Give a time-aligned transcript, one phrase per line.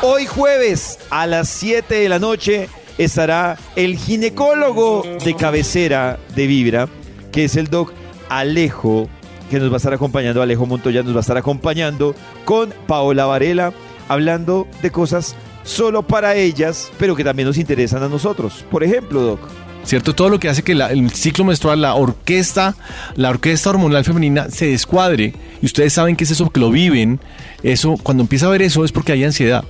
[0.00, 6.88] Hoy jueves a las 7 de la noche estará el ginecólogo de cabecera de Vibra,
[7.30, 7.92] que es el doc
[8.30, 9.06] Alejo,
[9.50, 12.14] que nos va a estar acompañando, Alejo Montoya nos va a estar acompañando
[12.46, 13.74] con Paola Varela,
[14.08, 18.64] hablando de cosas solo para ellas, pero que también nos interesan a nosotros.
[18.70, 19.40] Por ejemplo, doc.
[19.84, 20.14] ¿Cierto?
[20.14, 22.74] Todo lo que hace que el ciclo menstrual, la orquesta,
[23.16, 25.34] la orquesta hormonal femenina se descuadre.
[25.62, 27.20] Y ustedes saben que es eso que lo viven.
[27.62, 29.64] Eso, cuando empieza a ver eso es porque hay ansiedad.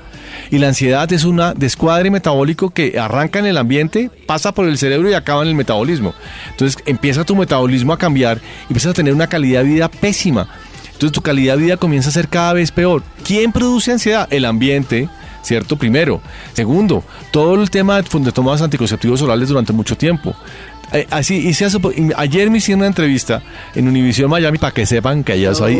[0.50, 4.78] Y la ansiedad es un descuadre metabólico que arranca en el ambiente, pasa por el
[4.78, 6.14] cerebro y acaba en el metabolismo.
[6.50, 10.48] Entonces empieza tu metabolismo a cambiar y empiezas a tener una calidad de vida pésima.
[10.92, 13.02] Entonces tu calidad de vida comienza a ser cada vez peor.
[13.24, 14.26] ¿Quién produce ansiedad?
[14.30, 15.08] El ambiente,
[15.48, 15.76] ¿cierto?
[15.76, 16.20] Primero.
[16.52, 17.02] Segundo,
[17.32, 20.34] todo el tema de tomas anticonceptivos orales durante mucho tiempo.
[20.92, 23.42] Eh, así hice hace po- ayer me hicieron una entrevista
[23.74, 25.74] en Univision Miami para que sepan que ya soy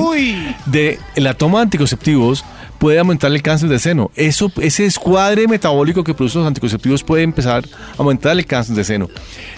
[0.00, 2.44] Uy, de la toma de anticonceptivos
[2.78, 4.10] puede aumentar el cáncer de seno.
[4.16, 8.84] Eso, ese escuadre metabólico que producen los anticonceptivos puede empezar a aumentar el cáncer de
[8.84, 9.08] seno.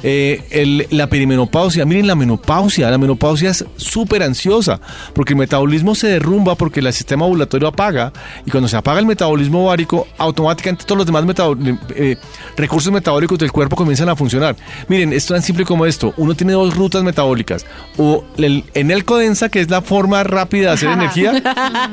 [0.05, 4.81] Eh, el- la perimenopausia, miren la menopausia, la menopausia es súper ansiosa
[5.15, 8.13] porque el metabolismo se derrumba porque el sistema ovulatorio apaga
[8.47, 12.17] y cuando se apaga el metabolismo ovárico, automáticamente todos los demás metabol- eh,
[12.57, 14.55] recursos metabólicos del cuerpo comienzan a funcionar.
[14.87, 16.15] Miren, es tan simple como esto.
[16.19, 17.67] Uno tiene dos rutas metabólicas.
[17.97, 21.43] O el enelco densa, que es la forma rápida de hacer energía,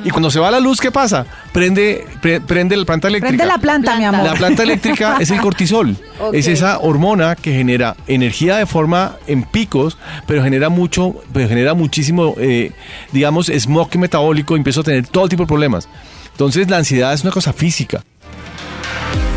[0.03, 1.25] y cuando se va la luz, ¿qué pasa?
[1.53, 3.29] Prende, pre- prende la planta eléctrica.
[3.37, 4.23] Prende la planta, mi amor.
[4.25, 5.95] La planta eléctrica es el cortisol.
[6.17, 6.33] Ok.
[6.33, 11.73] Es esa hormona que genera energía de forma en picos, pero genera mucho, pero genera
[11.73, 12.71] muchísimo, eh,
[13.11, 15.89] digamos, smoke metabólico y empiezo a tener todo tipo de problemas.
[16.31, 18.01] Entonces la ansiedad es una cosa física.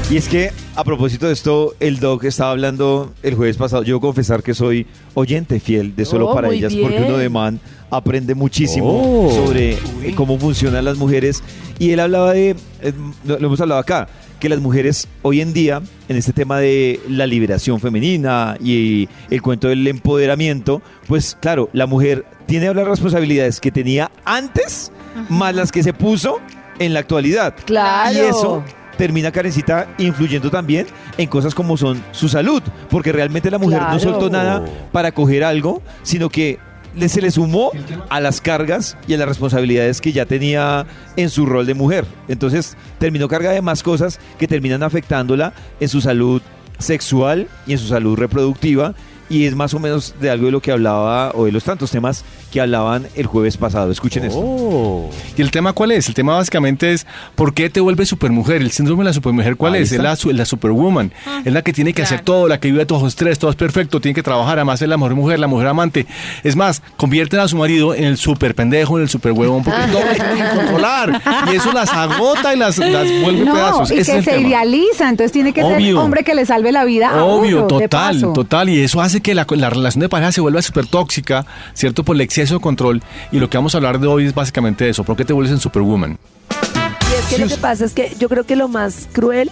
[0.09, 3.83] Y es que, a propósito de esto, el doc estaba hablando el jueves pasado.
[3.83, 7.29] Yo debo confesar que soy oyente fiel de Solo Oh, para ellas, porque uno de
[7.29, 7.59] man
[7.91, 9.29] aprende muchísimo Oh.
[9.35, 11.43] sobre eh, cómo funcionan las mujeres.
[11.81, 12.93] Y él hablaba de, eh,
[13.25, 14.07] lo, lo hemos hablado acá,
[14.39, 19.43] que las mujeres hoy en día, en este tema de la liberación femenina y el
[19.43, 24.93] cuento del empoderamiento, pues claro, la mujer tiene las responsabilidades que tenía antes,
[25.29, 26.39] más las que se puso
[26.79, 27.57] en la actualidad.
[27.67, 28.15] Claro.
[28.17, 28.63] Y eso
[28.99, 30.87] termina Karencita influyendo también
[31.17, 35.45] en cosas como son su salud, porque realmente la mujer no soltó nada para coger
[35.45, 36.59] algo, sino que
[36.97, 37.71] le- se le sumó
[38.11, 40.85] a las cargas y a las responsabilidades que ya tenía
[41.17, 42.05] en su rol de mujer.
[42.29, 46.43] Entonces terminó carga de más cosas que terminan afectándola en su salud
[46.79, 48.95] sexual y en su salud reproductiva.
[49.31, 51.91] Y es más o menos de algo de lo que hablaba, o de los tantos
[51.91, 53.91] temas que hablaban el jueves pasado.
[53.91, 54.41] Escuchen esto.
[54.43, 55.11] Oh.
[55.37, 56.09] ¿Y el tema cuál es?
[56.09, 58.63] El tema básicamente es ¿por qué te vuelves supermujer?
[58.63, 59.93] El síndrome de la supermujer ¿cuál Ahí es?
[59.93, 61.13] Es la, la superwoman.
[61.45, 64.01] es la que tiene que hacer todo, la que vive todo estrés, todo es perfecto,
[64.01, 66.07] tiene que trabajar, además es la mejor mujer, la mujer amante.
[66.43, 69.81] Es más, convierten a su marido en el super pendejo, en el super huevón, porque
[69.93, 71.23] todo lo tienen que controlar.
[71.53, 73.91] Y eso las agota y las, las vuelve No, pedazos.
[73.91, 74.49] y Ese que es el se tema.
[74.49, 76.01] idealiza, entonces tiene que ser Obvio.
[76.01, 78.69] hombre que le salve la vida a Obvio, uno, total, total.
[78.71, 82.05] Y eso hace que la, la relación de pareja se vuelva súper tóxica, ¿cierto?
[82.05, 83.03] Por el exceso de control.
[83.33, 85.05] Y lo que vamos a hablar de hoy es básicamente eso.
[85.05, 86.19] ¿Por qué te vuelves en superwoman?
[86.51, 89.51] Y es que lo que pasa es que yo creo que lo más cruel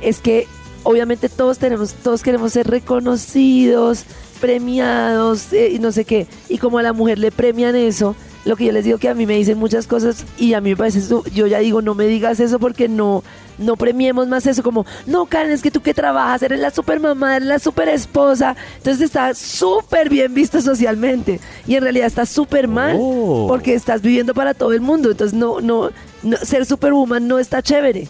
[0.00, 0.46] es que
[0.82, 4.04] obviamente todos tenemos, todos queremos ser reconocidos,
[4.40, 6.26] premiados eh, y no sé qué.
[6.48, 9.14] Y como a la mujer le premian eso, lo que yo les digo que a
[9.14, 11.94] mí me dicen muchas cosas y a mí me parece eso, yo ya digo, no
[11.94, 13.22] me digas eso porque no,
[13.58, 16.98] no premiemos más eso, como, no, Karen, es que tú que trabajas, eres la super
[16.98, 22.26] mamá, eres la super esposa, entonces está súper bien visto socialmente y en realidad está
[22.26, 23.46] súper mal Oh.
[23.48, 25.90] porque estás viviendo para todo el mundo, entonces no, no,
[26.22, 28.08] no ser superwoman no está chévere.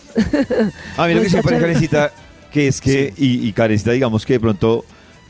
[0.97, 1.61] A mí lo No que está parece, chévere.
[1.61, 2.13] Karencita,
[2.51, 4.85] que es que, y, y Karencita, digamos que de pronto,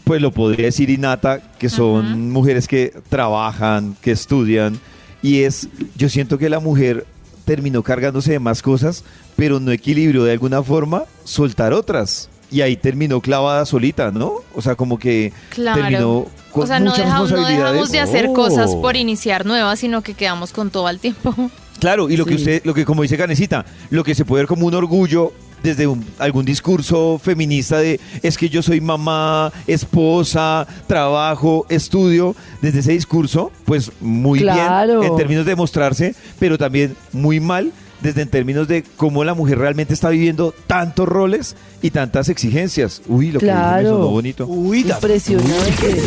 [0.04, 4.78] pues lo podría decir Inata, que son mujeres que trabajan, que estudian,
[5.22, 7.06] y es, yo siento que la mujer
[7.44, 9.04] terminó cargándose de más cosas,
[9.36, 12.28] pero no equilibró de alguna forma soltar otras.
[12.50, 14.34] Y ahí terminó clavada solita, ¿no?
[14.54, 15.80] O sea, como que Claro.
[15.80, 17.72] terminó con o sea, no dejamos, no responsabilidades.
[17.72, 18.34] dejamos de hacer Oh.
[18.34, 21.34] cosas por iniciar nuevas, sino que quedamos con todo al tiempo.
[21.80, 22.40] Claro, y lo que Sí.
[22.42, 25.32] usted, lo que como dice Canecita, lo que se puede ver como un orgullo
[25.62, 32.80] desde un- algún discurso feminista de es que yo soy mamá, esposa, trabajo, estudio, desde
[32.80, 35.00] ese discurso, pues muy Claro.
[35.00, 37.72] bien en términos de mostrarse, pero también muy mal
[38.02, 43.02] desde en términos de cómo la mujer realmente está viviendo tantos roles y tantas exigencias.
[43.08, 43.88] Uy, lo que dijo me Claro.
[43.90, 44.46] sonó bonito.
[44.46, 46.02] Impresionante.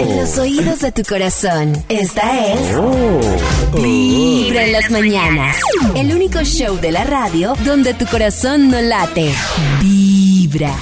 [0.00, 2.60] En los oídos de tu corazón, esta es
[3.82, 5.56] Vibra en las mañanas.
[5.94, 9.30] El único show de la radio donde tu corazón no late.
[9.80, 10.74] Vibra.